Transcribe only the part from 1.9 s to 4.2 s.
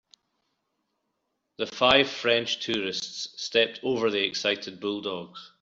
French tourists stepped over